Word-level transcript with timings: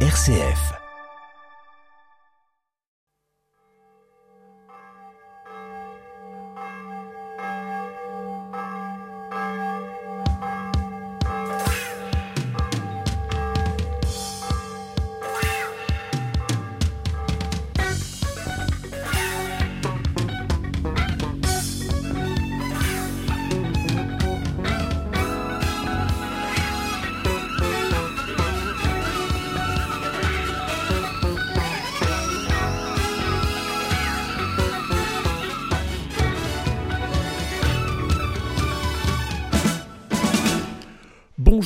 RCF. 0.00 0.85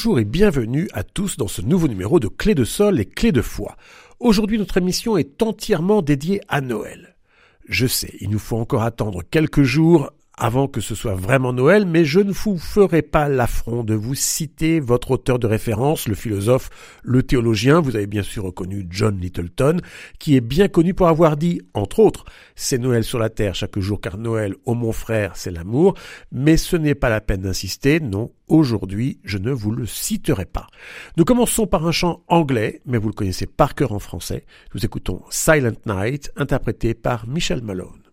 Bonjour 0.02 0.18
et 0.18 0.24
bienvenue 0.24 0.88
à 0.95 1.02
tous 1.02 1.36
dans 1.36 1.46
ce 1.46 1.60
nouveau 1.60 1.86
numéro 1.86 2.20
de 2.20 2.28
Clé 2.28 2.54
de 2.54 2.64
Sol 2.64 2.98
et 3.00 3.04
Clé 3.04 3.32
de 3.32 3.42
Foi. 3.42 3.77
Aujourd'hui 4.18 4.56
notre 4.56 4.78
émission 4.78 5.18
est 5.18 5.42
entièrement 5.42 6.00
dédiée 6.00 6.40
à 6.48 6.62
Noël. 6.62 7.16
Je 7.68 7.86
sais, 7.86 8.14
il 8.18 8.30
nous 8.30 8.38
faut 8.38 8.56
encore 8.56 8.82
attendre 8.82 9.23
quelques 9.30 9.62
jours 9.62 10.10
avant 10.40 10.68
que 10.68 10.80
ce 10.80 10.94
soit 10.94 11.14
vraiment 11.14 11.52
Noël, 11.52 11.84
mais 11.84 12.06
je 12.06 12.18
ne 12.18 12.32
vous 12.32 12.56
ferai 12.56 13.02
pas 13.02 13.28
l'affront 13.28 13.84
de 13.84 13.94
vous 13.94 14.14
citer 14.14 14.80
votre 14.80 15.10
auteur 15.10 15.38
de 15.38 15.46
référence, 15.46 16.08
le 16.08 16.14
philosophe, 16.14 16.70
le 17.02 17.22
théologien, 17.22 17.80
vous 17.80 17.94
avez 17.94 18.06
bien 18.06 18.22
sûr 18.22 18.45
reconnu 18.45 18.86
John 18.88 19.20
Littleton, 19.20 19.76
qui 20.18 20.36
est 20.36 20.40
bien 20.40 20.68
connu 20.68 20.95
pour 20.95 21.09
avoir 21.09 21.37
dit, 21.37 21.60
entre 21.74 22.00
autres, 22.00 22.24
c'est 22.56 22.78
Noël 22.78 23.04
sur 23.04 23.18
la 23.18 23.28
terre 23.28 23.54
chaque 23.54 23.78
jour 23.78 24.00
car 24.00 24.16
Noël, 24.16 24.54
ô 24.65 24.73
mon 24.73 24.92
frère, 24.92 25.37
c'est 25.37 25.50
l'amour, 25.50 25.95
mais 26.32 26.56
ce 26.56 26.76
n'est 26.76 26.95
pas 26.95 27.10
la 27.10 27.20
peine 27.20 27.43
d'insister, 27.43 28.00
non, 28.00 28.30
aujourd'hui, 28.48 29.20
je 29.24 29.37
ne 29.37 29.52
vous 29.52 29.72
le 29.72 29.84
citerai 29.84 30.46
pas. 30.46 30.68
Nous 31.18 31.24
commençons 31.26 31.66
par 31.66 31.87
un 31.87 31.93
chant 31.93 32.22
anglais, 32.28 32.80
mais 32.87 32.96
vous 32.96 33.09
le 33.09 33.15
connaissez 33.15 33.46
par 33.46 33.74
cœur 33.74 33.93
en 33.93 33.98
français. 33.98 34.46
Nous 34.74 34.87
écoutons 34.87 35.20
Silent 35.28 35.76
Night, 35.84 36.32
interprété 36.37 36.95
par 36.95 37.28
Michel 37.28 37.62
Malone. 37.62 38.09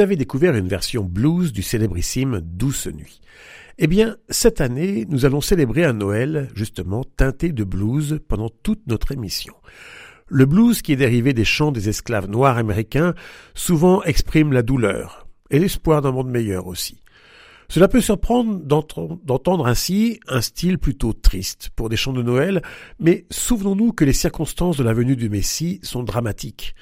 Vous 0.00 0.04
avez 0.04 0.16
découvert 0.16 0.56
une 0.56 0.66
version 0.66 1.04
blues 1.04 1.52
du 1.52 1.62
célébrissime 1.62 2.40
Douce 2.42 2.86
Nuit. 2.86 3.20
Eh 3.76 3.86
bien, 3.86 4.16
cette 4.30 4.62
année, 4.62 5.04
nous 5.10 5.26
allons 5.26 5.42
célébrer 5.42 5.84
un 5.84 5.92
Noël, 5.92 6.48
justement, 6.54 7.04
teinté 7.04 7.52
de 7.52 7.64
blues 7.64 8.18
pendant 8.26 8.48
toute 8.48 8.86
notre 8.86 9.12
émission. 9.12 9.52
Le 10.26 10.46
blues, 10.46 10.80
qui 10.80 10.94
est 10.94 10.96
dérivé 10.96 11.34
des 11.34 11.44
chants 11.44 11.70
des 11.70 11.90
esclaves 11.90 12.30
noirs 12.30 12.56
américains, 12.56 13.12
souvent 13.52 14.02
exprime 14.04 14.54
la 14.54 14.62
douleur 14.62 15.26
et 15.50 15.58
l'espoir 15.58 16.00
d'un 16.00 16.12
monde 16.12 16.30
meilleur 16.30 16.66
aussi. 16.66 17.02
Cela 17.68 17.86
peut 17.86 18.00
surprendre 18.00 18.58
d'entendre 18.58 19.66
ainsi 19.66 20.18
un 20.28 20.40
style 20.40 20.78
plutôt 20.78 21.12
triste 21.12 21.68
pour 21.76 21.90
des 21.90 21.96
chants 21.96 22.14
de 22.14 22.22
Noël, 22.22 22.62
mais 23.00 23.26
souvenons-nous 23.28 23.92
que 23.92 24.06
les 24.06 24.14
circonstances 24.14 24.78
de 24.78 24.82
la 24.82 24.94
venue 24.94 25.16
du 25.16 25.28
Messie 25.28 25.78
sont 25.82 26.04
dramatiques. 26.04 26.74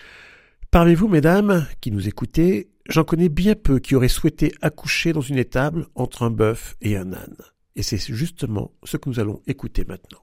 Parmi 0.71 0.95
vous, 0.95 1.09
mesdames, 1.09 1.67
qui 1.81 1.91
nous 1.91 2.09
écoutez, 2.09 2.69
J'en 2.89 3.05
connais 3.05 3.29
bien 3.29 3.55
peu 3.55 3.81
qui 3.81 3.95
auraient 3.95 4.09
souhaité 4.09 4.55
accoucher 4.63 5.13
dans 5.13 5.21
une 5.21 5.37
étable 5.37 5.89
entre 5.95 6.23
un 6.23 6.31
bœuf 6.31 6.75
et 6.81 6.97
un 6.97 7.13
âne. 7.13 7.37
Et 7.77 7.83
c'est 7.83 7.99
justement 7.99 8.73
ce 8.83 8.97
que 8.97 9.11
nous 9.11 9.21
allons 9.21 9.43
écouter 9.47 9.85
maintenant. 9.85 10.23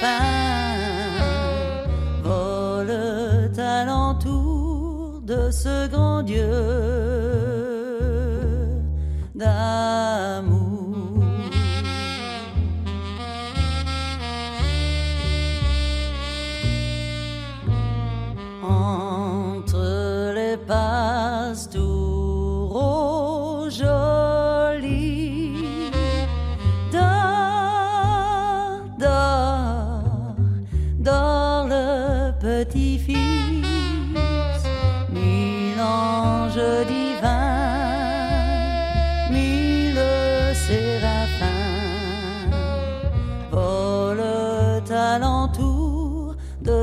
parfums 0.00 1.88
volent 2.22 3.58
à 3.58 3.84
l'entour 3.84 5.20
de 5.22 5.50
ce 5.50 5.88
grand 5.88 6.22
Dieu? 6.22 6.85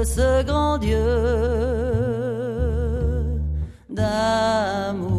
Ce 0.05 0.43
grand 0.43 0.77
Dieu 0.77 0.97
d'amour. 3.89 5.12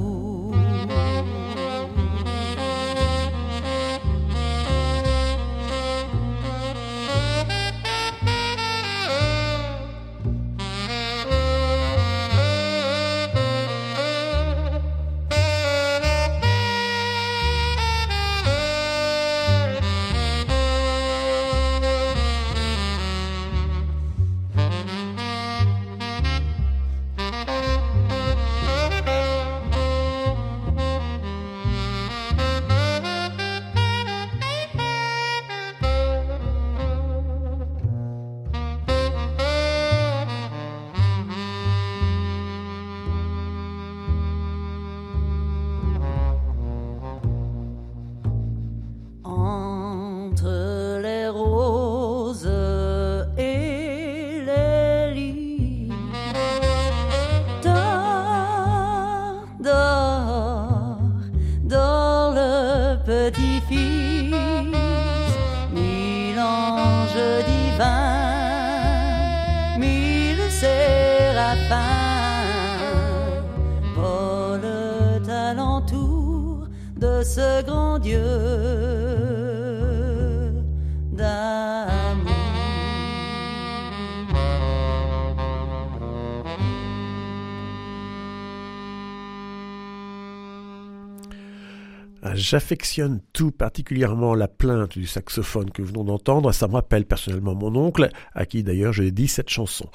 J'affectionne 92.54 93.20
tout 93.32 93.50
particulièrement 93.50 94.36
la 94.36 94.46
plainte 94.46 94.96
du 94.96 95.08
saxophone 95.08 95.72
que 95.72 95.82
nous 95.82 95.88
venons 95.88 96.04
d'entendre. 96.04 96.52
Ça 96.52 96.68
me 96.68 96.74
rappelle 96.74 97.04
personnellement 97.04 97.56
mon 97.56 97.74
oncle, 97.74 98.08
à 98.32 98.46
qui 98.46 98.62
d'ailleurs 98.62 98.92
j'ai 98.92 99.10
dit 99.10 99.26
cette 99.26 99.50
chanson. 99.50 99.88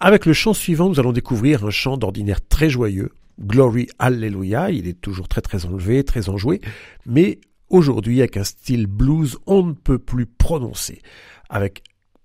Avec 0.00 0.26
le 0.26 0.32
chant 0.32 0.52
suivant, 0.52 0.88
nous 0.88 0.98
allons 0.98 1.12
découvrir 1.12 1.64
un 1.64 1.70
chant 1.70 1.96
d'ordinaire 1.96 2.44
très 2.44 2.68
joyeux, 2.68 3.12
Glory 3.40 3.86
Hallelujah. 4.00 4.72
Il 4.72 4.88
est 4.88 5.00
toujours 5.00 5.28
très 5.28 5.42
très 5.42 5.64
enlevé, 5.64 6.02
très 6.02 6.28
enjoué, 6.28 6.60
mais 7.06 7.38
aujourd'hui 7.68 8.18
avec 8.18 8.36
un 8.36 8.42
style 8.42 8.88
blues 8.88 9.38
on 9.46 9.62
ne 9.62 9.72
peut 9.72 10.00
plus 10.00 10.26
prononcer. 10.26 11.02
Avec 11.50 11.84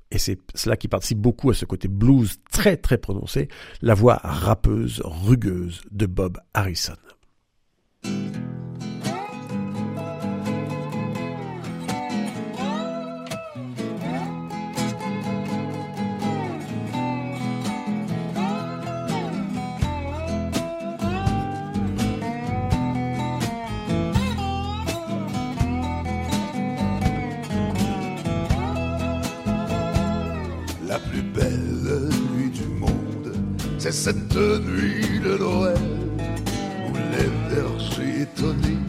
et 0.10 0.18
c'est 0.18 0.40
cela 0.56 0.76
qui 0.76 0.88
participe 0.88 1.20
beaucoup 1.20 1.52
à 1.52 1.54
ce 1.54 1.66
côté 1.66 1.88
blues 1.88 2.40
très 2.52 2.78
très 2.78 2.98
prononcé, 2.98 3.48
la 3.84 3.94
voix 3.94 4.20
rappeuse, 4.24 5.04
rugueuse 5.06 5.82
de 5.92 6.08
Bob 6.08 6.40
Harrison. 6.56 6.98
C'est 33.92 34.12
cette 34.12 34.36
nuit 34.36 35.20
de 35.24 35.38
Noël 35.38 35.78
où 36.90 36.94
les 36.94 37.56
bergers 37.56 38.24
étonnés 38.24 38.80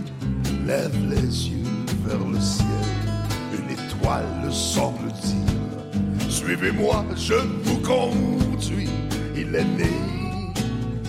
lèvent 0.67 1.09
les 1.09 1.51
yeux 1.51 1.65
vers 2.05 2.27
le 2.27 2.41
ciel. 2.41 2.67
Une 3.53 3.71
étoile 3.71 4.53
semble 4.53 5.13
dire 5.23 6.29
Suivez-moi, 6.29 7.05
je 7.15 7.35
vous 7.63 7.79
conduis. 7.79 8.91
Il 9.37 9.55
est 9.55 9.65
né 9.65 9.93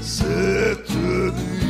cette 0.02 0.92
nuit. 0.92 1.69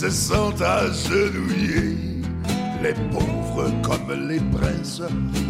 Se 0.00 0.10
sentent 0.10 0.60
agenouillés. 0.60 1.96
Les 2.82 2.92
pauvres 3.10 3.72
comme 3.82 4.28
les 4.28 4.40
princes 4.56 5.00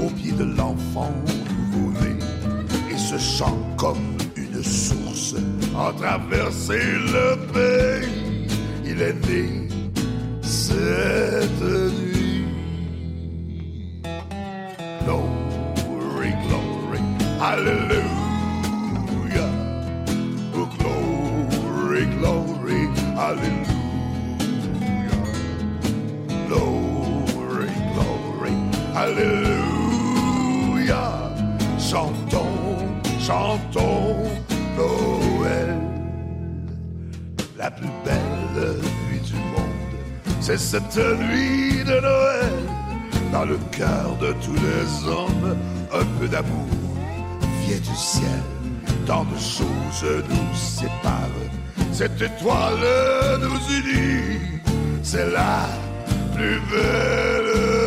au 0.00 0.08
pied 0.10 0.30
de 0.30 0.44
l'enfant 0.44 1.12
nouveau-né. 1.26 2.14
Et 2.88 2.96
ce 2.96 3.18
chant 3.18 3.58
comme 3.76 4.16
une 4.36 4.62
source 4.62 5.34
a 5.76 5.92
traversé 5.92 6.78
le 6.78 7.28
pays. 7.52 8.46
Il 8.84 9.02
est 9.02 9.18
né 9.28 9.68
cette 10.42 11.62
nuit. 11.98 12.44
Glory, 15.02 16.30
glory, 16.46 17.00
hallelujah. 17.40 18.06
Glory, 20.52 22.06
glory, 22.20 22.82
hallelujah. 23.18 23.75
Hallelujah. 29.16 31.06
Chantons, 31.78 32.78
chantons 33.20 34.24
Noël. 34.76 35.78
La 37.56 37.70
plus 37.70 37.88
belle 38.04 38.74
nuit 39.08 39.20
du 39.20 39.34
monde, 39.34 39.96
c'est 40.40 40.58
cette 40.58 40.96
nuit 40.96 41.84
de 41.84 42.00
Noël. 42.00 42.52
Dans 43.32 43.44
le 43.44 43.58
cœur 43.70 44.16
de 44.20 44.32
tous 44.44 44.54
les 44.54 45.08
hommes, 45.08 45.56
un 45.92 46.04
peu 46.18 46.28
d'amour 46.28 46.68
vient 47.66 47.78
du 47.78 47.96
ciel. 47.96 48.42
Tant 49.06 49.24
de 49.24 49.38
choses 49.38 50.22
nous 50.28 50.54
séparent. 50.54 51.30
cette 51.92 52.20
étoile 52.20 52.86
nous 53.40 53.60
unit, 53.78 54.60
c'est 55.02 55.30
la 55.30 55.66
plus 56.34 56.60
belle 56.70 57.85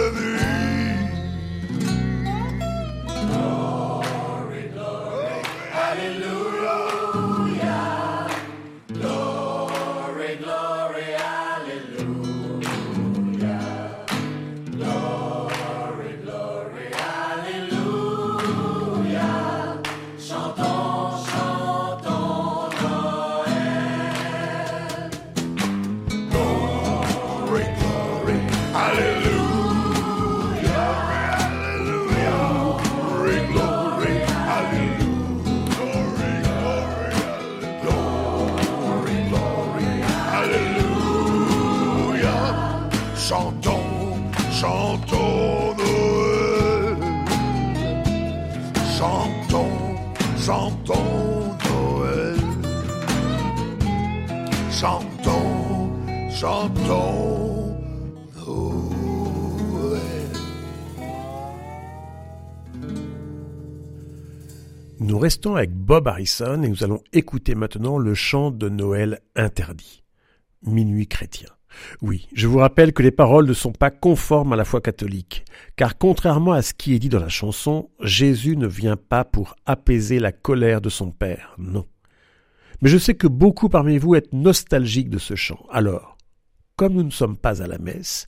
restons 65.29 65.57
avec 65.57 65.71
Bob 65.75 66.07
Harrison 66.07 66.63
et 66.63 66.69
nous 66.69 66.83
allons 66.83 67.03
écouter 67.13 67.53
maintenant 67.53 68.00
le 68.00 68.15
chant 68.15 68.50
de 68.50 68.67
Noël 68.67 69.19
interdit. 69.36 70.01
Minuit 70.63 71.07
chrétien. 71.07 71.50
Oui, 72.01 72.27
je 72.33 72.48
vous 72.48 72.57
rappelle 72.57 72.93
que 72.93 73.03
les 73.03 73.12
paroles 73.12 73.45
ne 73.45 73.53
sont 73.53 73.71
pas 73.71 73.91
conformes 73.91 74.53
à 74.53 74.55
la 74.55 74.65
foi 74.65 74.81
catholique, 74.81 75.45
car 75.75 76.00
contrairement 76.00 76.53
à 76.53 76.63
ce 76.63 76.74
qui 76.74 76.95
est 76.95 77.00
dit 77.00 77.09
dans 77.09 77.19
la 77.19 77.29
chanson, 77.29 77.91
Jésus 78.01 78.57
ne 78.57 78.65
vient 78.65 78.98
pas 78.98 79.24
pour 79.24 79.55
apaiser 79.67 80.17
la 80.17 80.31
colère 80.31 80.81
de 80.81 80.89
son 80.89 81.12
Père, 81.12 81.53
non. 81.59 81.86
Mais 82.81 82.89
je 82.89 82.98
sais 82.98 83.13
que 83.13 83.27
beaucoup 83.27 83.69
parmi 83.69 84.00
vous 84.00 84.15
êtes 84.15 84.33
nostalgiques 84.33 85.12
de 85.12 85.19
ce 85.19 85.36
chant. 85.36 85.63
Alors, 85.69 86.17
comme 86.75 86.93
nous 86.93 87.03
ne 87.03 87.12
sommes 87.12 87.38
pas 87.38 87.62
à 87.62 87.67
la 87.67 87.77
messe, 87.77 88.25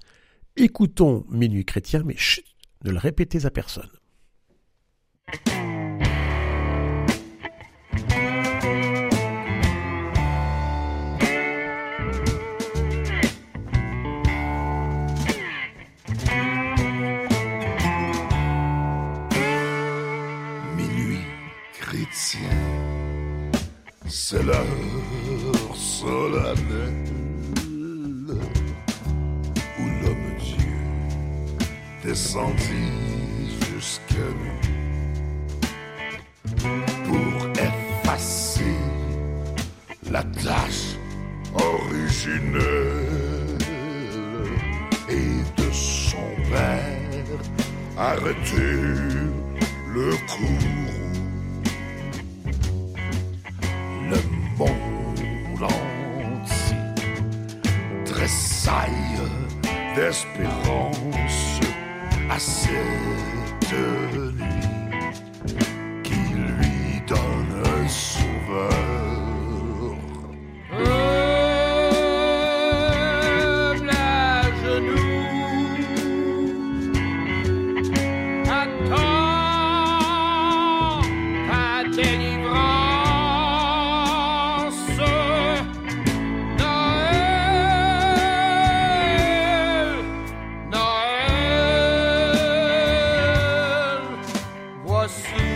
écoutons 0.55 1.25
Minuit 1.31 1.65
chrétien, 1.65 2.03
mais 2.05 2.15
chut, 2.15 2.46
ne 2.84 2.91
le 2.91 3.00
répétez 3.00 3.48
à 3.48 3.50
personne. 3.50 3.89
C'est 24.13 24.44
l'heure 24.44 25.74
solennelle 25.74 27.15
où 29.80 29.84
l'homme 30.03 30.32
Dieu 30.38 30.80
descendit 32.03 33.58
jusqu'à 33.74 34.30
nous 34.41 34.62
pour 37.06 37.50
effacer 37.53 38.75
la 40.12 40.24
tâche 40.24 40.98
originelle 41.53 42.62
et 45.08 45.62
de 45.62 45.72
son 45.72 46.36
père 46.51 47.39
arrêter 47.98 48.75
le 49.94 50.12
cours. 50.27 50.90
D'espérance 60.12 61.62
à 62.30 62.38
cette 62.38 63.74
voici 95.01 95.34
le 95.34 95.50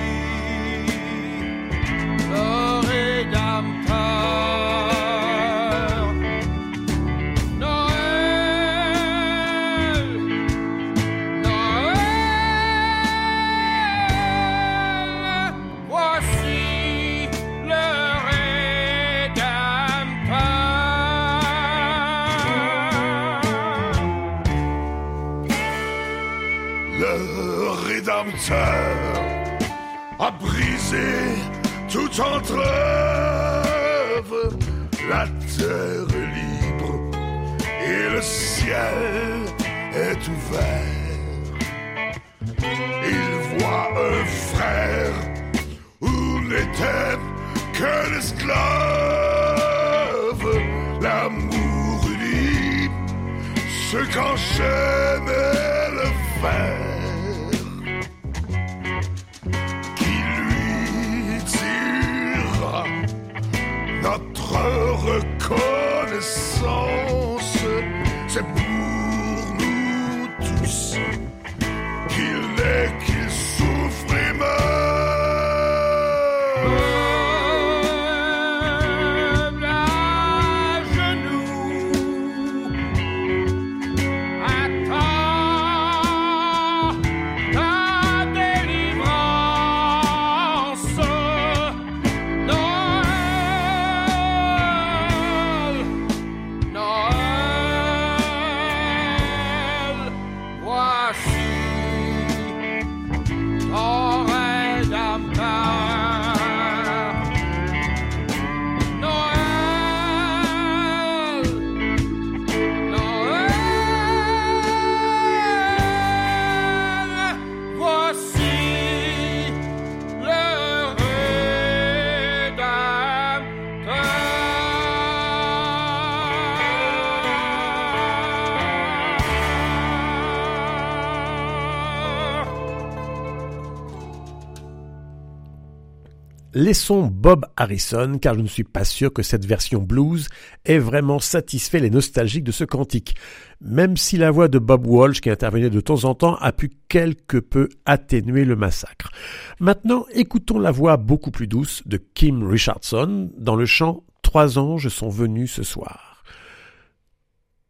laissons 136.55 137.05
Bob 137.05 137.45
Harrison 137.57 138.17
car 138.19 138.33
je 138.33 138.39
ne 138.39 138.47
suis 138.47 138.63
pas 138.63 138.85
sûr 138.85 139.13
que 139.13 139.21
cette 139.21 139.45
version 139.45 139.81
blues 139.81 140.29
ait 140.63 140.79
vraiment 140.79 141.19
satisfait 141.19 141.79
les 141.79 141.91
nostalgiques 141.91 142.45
de 142.45 142.51
ce 142.51 142.63
cantique, 142.63 143.15
même 143.61 143.97
si 143.97 144.17
la 144.17 144.31
voix 144.31 144.47
de 144.47 144.57
Bob 144.57 144.87
Walsh 144.87 145.21
qui 145.21 145.29
intervenait 145.29 145.69
de 145.69 145.81
temps 145.81 146.05
en 146.05 146.15
temps 146.15 146.35
a 146.37 146.51
pu 146.51 146.71
quelque 146.87 147.37
peu 147.37 147.69
atténuer 147.85 148.45
le 148.45 148.55
massacre. 148.55 149.11
Maintenant, 149.59 150.05
écoutons 150.13 150.57
la 150.57 150.71
voix 150.71 150.97
beaucoup 150.97 151.31
plus 151.31 151.47
douce 151.47 151.83
de 151.85 151.97
Kim 151.97 152.47
Richardson 152.47 153.29
dans 153.37 153.55
le 153.55 153.65
chant 153.65 154.03
Trois 154.21 154.57
anges 154.57 154.89
sont 154.89 155.09
venus 155.09 155.53
ce 155.53 155.61
soir. 155.61 156.23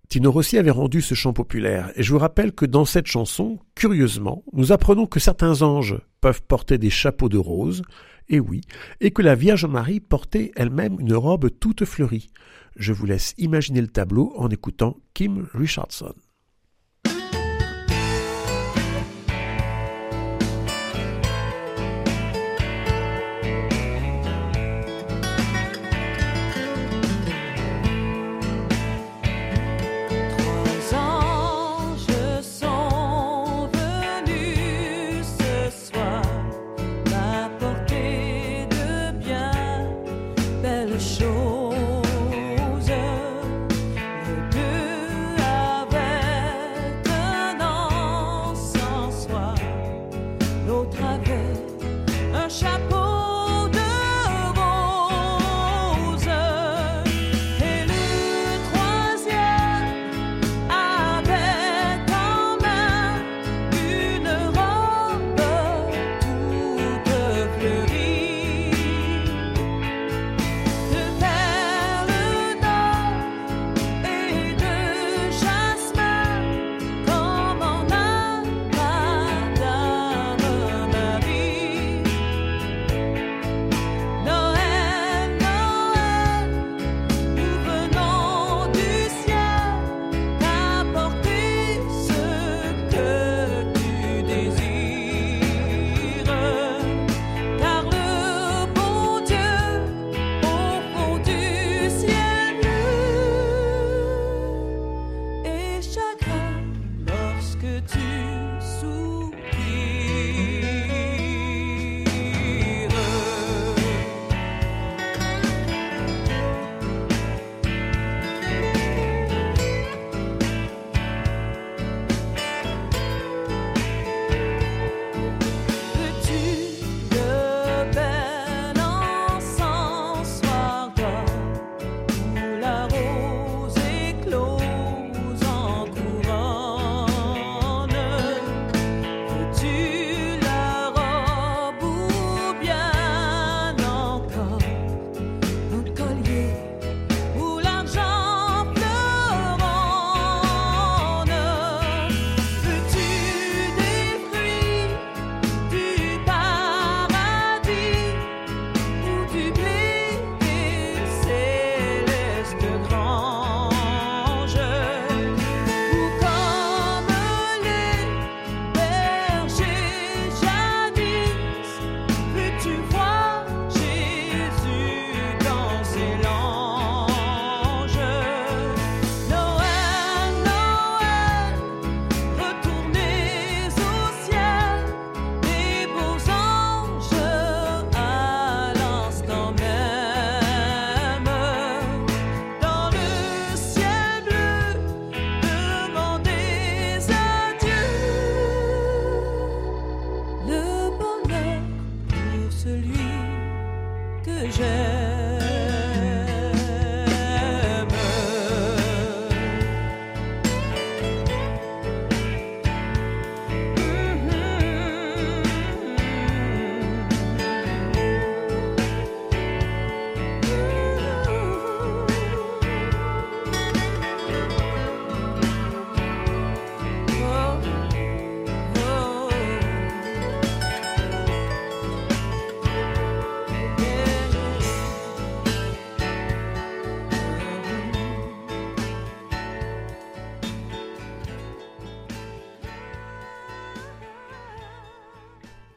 Tino 0.08 0.32
Rossi 0.32 0.58
avait 0.58 0.72
rendu 0.72 1.02
ce 1.02 1.14
chant 1.14 1.34
populaire, 1.34 1.92
et 1.96 2.02
je 2.02 2.14
vous 2.14 2.18
rappelle 2.18 2.54
que 2.54 2.66
dans 2.66 2.86
cette 2.86 3.08
chanson, 3.08 3.60
curieusement, 3.76 4.44
nous 4.54 4.72
apprenons 4.72 5.06
que 5.06 5.20
certains 5.20 5.62
anges 5.62 6.00
peuvent 6.22 6.42
porter 6.44 6.78
des 6.78 6.90
chapeaux 6.90 7.28
de 7.28 7.38
rose, 7.38 7.82
et 8.30 8.40
oui, 8.40 8.62
et 9.02 9.12
que 9.12 9.22
la 9.22 9.36
Vierge 9.36 9.66
Marie 9.66 10.00
portait 10.00 10.52
elle-même 10.56 11.00
une 11.00 11.14
robe 11.14 11.50
toute 11.60 11.86
fleurie. 11.86 12.30
Je 12.76 12.94
vous 12.94 13.06
laisse 13.06 13.34
imaginer 13.38 13.82
le 13.82 13.88
tableau 13.88 14.34
en 14.36 14.50
écoutant 14.50 14.98
Kim 15.14 15.48
Richardson. 15.54 16.14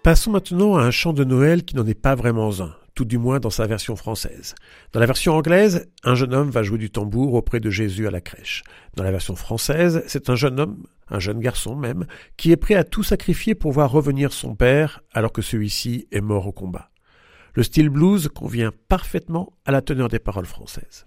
Passons 0.08 0.30
maintenant 0.30 0.78
à 0.78 0.84
un 0.84 0.90
chant 0.90 1.12
de 1.12 1.22
Noël 1.22 1.64
qui 1.64 1.76
n'en 1.76 1.84
est 1.84 1.92
pas 1.92 2.14
vraiment 2.14 2.62
un, 2.62 2.74
tout 2.94 3.04
du 3.04 3.18
moins 3.18 3.40
dans 3.40 3.50
sa 3.50 3.66
version 3.66 3.94
française. 3.94 4.54
Dans 4.92 5.00
la 5.00 5.04
version 5.04 5.34
anglaise, 5.34 5.90
un 6.02 6.14
jeune 6.14 6.32
homme 6.32 6.48
va 6.48 6.62
jouer 6.62 6.78
du 6.78 6.88
tambour 6.88 7.34
auprès 7.34 7.60
de 7.60 7.68
Jésus 7.68 8.06
à 8.06 8.10
la 8.10 8.22
crèche. 8.22 8.62
Dans 8.96 9.04
la 9.04 9.10
version 9.10 9.36
française, 9.36 10.02
c'est 10.06 10.30
un 10.30 10.34
jeune 10.34 10.60
homme, 10.60 10.86
un 11.10 11.18
jeune 11.18 11.40
garçon 11.40 11.76
même, 11.76 12.06
qui 12.38 12.52
est 12.52 12.56
prêt 12.56 12.74
à 12.74 12.84
tout 12.84 13.02
sacrifier 13.02 13.54
pour 13.54 13.70
voir 13.70 13.90
revenir 13.90 14.32
son 14.32 14.54
père 14.54 15.02
alors 15.12 15.30
que 15.30 15.42
celui-ci 15.42 16.08
est 16.10 16.22
mort 16.22 16.46
au 16.46 16.52
combat. 16.52 16.88
Le 17.52 17.62
style 17.62 17.90
blues 17.90 18.28
convient 18.28 18.72
parfaitement 18.88 19.58
à 19.66 19.72
la 19.72 19.82
teneur 19.82 20.08
des 20.08 20.20
paroles 20.20 20.46
françaises. 20.46 21.06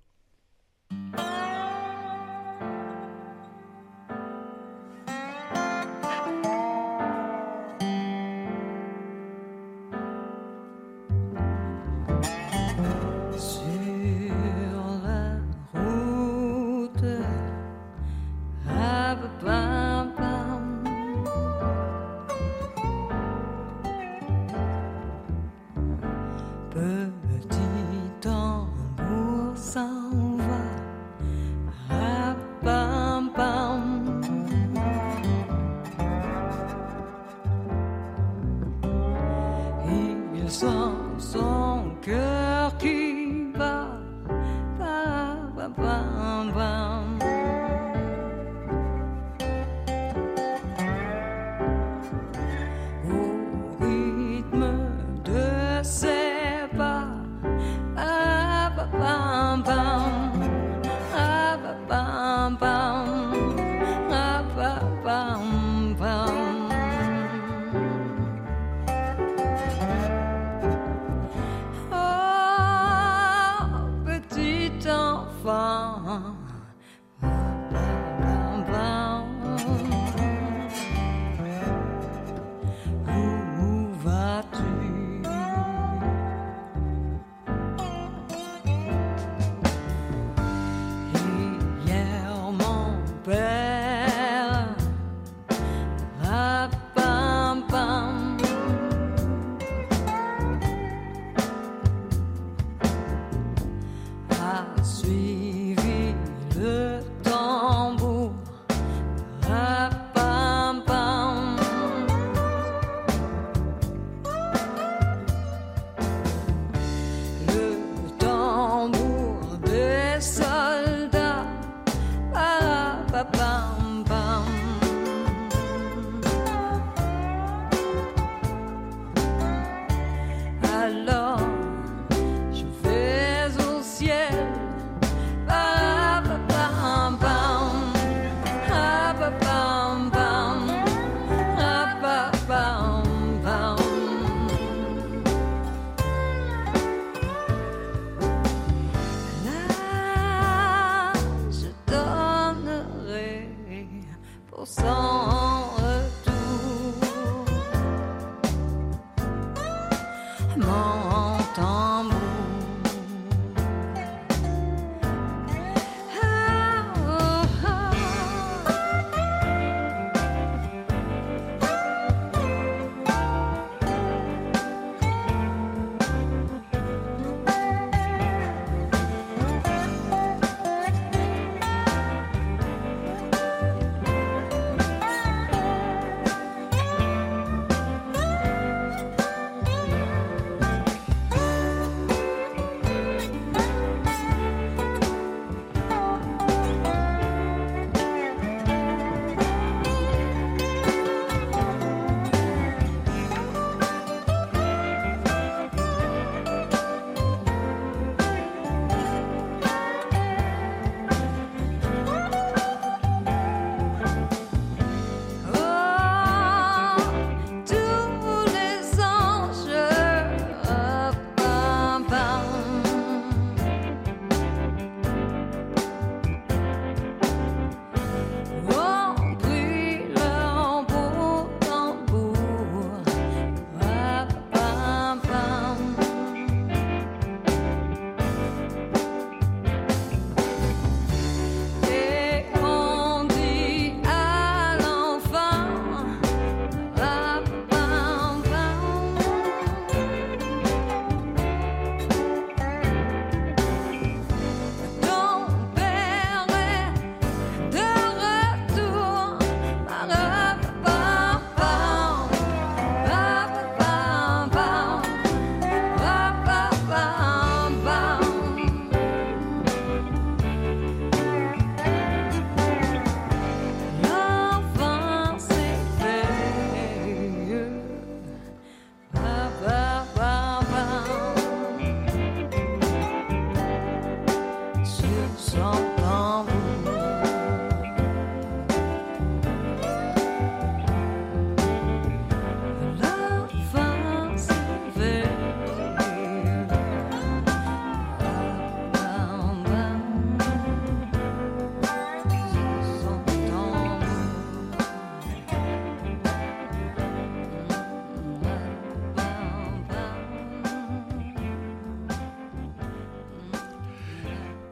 bird. 26.74 27.21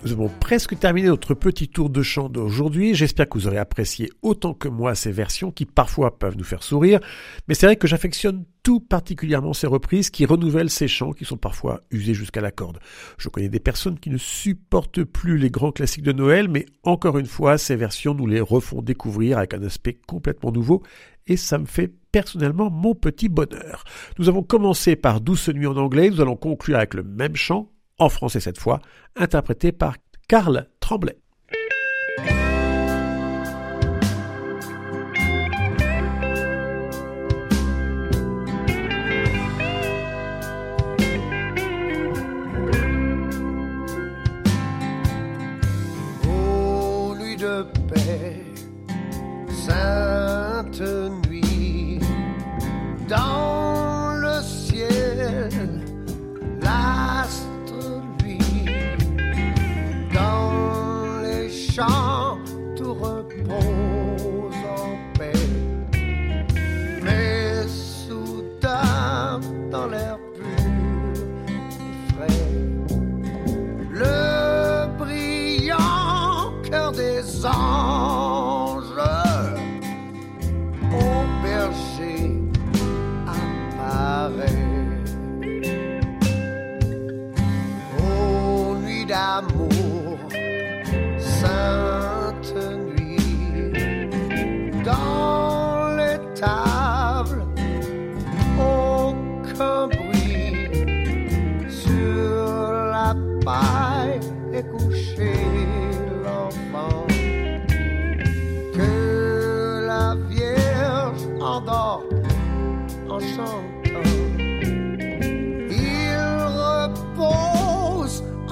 Nous 0.01 0.13
avons 0.13 0.29
presque 0.29 0.79
terminé 0.79 1.09
notre 1.09 1.33
petit 1.33 1.67
tour 1.67 1.89
de 1.89 2.01
chant 2.01 2.29
d'aujourd'hui. 2.29 2.95
J'espère 2.95 3.27
que 3.27 3.37
vous 3.37 3.47
aurez 3.47 3.57
apprécié 3.57 4.09
autant 4.21 4.53
que 4.53 4.69
moi 4.69 4.95
ces 4.95 5.11
versions 5.11 5.51
qui 5.51 5.65
parfois 5.65 6.17
peuvent 6.17 6.37
nous 6.37 6.45
faire 6.45 6.63
sourire. 6.63 7.01
Mais 7.47 7.53
c'est 7.53 7.65
vrai 7.65 7.75
que 7.75 7.85
j'affectionne 7.85 8.45
tout 8.63 8.79
particulièrement 8.79 9.51
ces 9.51 9.67
reprises 9.67 10.09
qui 10.09 10.25
renouvellent 10.25 10.69
ces 10.69 10.87
chants 10.87 11.11
qui 11.11 11.25
sont 11.25 11.35
parfois 11.35 11.81
usés 11.91 12.13
jusqu'à 12.13 12.39
la 12.39 12.51
corde. 12.51 12.79
Je 13.17 13.27
connais 13.27 13.49
des 13.49 13.59
personnes 13.59 13.99
qui 13.99 14.09
ne 14.09 14.17
supportent 14.17 15.03
plus 15.03 15.37
les 15.37 15.49
grands 15.49 15.73
classiques 15.73 16.03
de 16.03 16.13
Noël, 16.13 16.47
mais 16.47 16.65
encore 16.83 17.17
une 17.17 17.25
fois, 17.25 17.57
ces 17.57 17.75
versions 17.75 18.13
nous 18.13 18.27
les 18.27 18.39
refont 18.39 18.81
découvrir 18.81 19.37
avec 19.37 19.53
un 19.53 19.63
aspect 19.63 19.99
complètement 20.07 20.53
nouveau 20.53 20.81
et 21.27 21.35
ça 21.35 21.57
me 21.57 21.65
fait 21.65 21.91
personnellement 22.13 22.69
mon 22.69 22.95
petit 22.95 23.27
bonheur. 23.27 23.83
Nous 24.17 24.29
avons 24.29 24.43
commencé 24.43 24.95
par 24.95 25.19
Douce 25.19 25.49
nuit 25.49 25.67
en 25.67 25.75
anglais, 25.75 26.09
nous 26.09 26.21
allons 26.21 26.37
conclure 26.37 26.77
avec 26.77 26.93
le 26.93 27.03
même 27.03 27.35
chant 27.35 27.69
en 27.99 28.09
français 28.09 28.39
cette 28.39 28.57
fois, 28.59 28.79
interprété 29.15 29.71
par 29.71 29.95
Karl 30.27 30.67
Tremblay. 30.79 31.17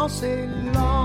say 0.08 0.48
long. 0.74 0.96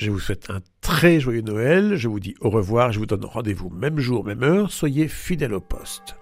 Je 0.00 0.10
vous 0.10 0.18
souhaite 0.18 0.48
un 0.48 0.60
très 0.80 1.20
joyeux 1.20 1.42
Noël, 1.42 1.96
je 1.96 2.08
vous 2.08 2.20
dis 2.20 2.34
au 2.40 2.48
revoir, 2.48 2.90
je 2.90 2.98
vous 2.98 3.04
donne 3.04 3.26
rendez-vous 3.26 3.68
même 3.68 3.98
jour, 3.98 4.24
même 4.24 4.42
heure, 4.42 4.72
soyez 4.72 5.08
fidèles 5.08 5.52
au 5.52 5.60
poste. 5.60 6.16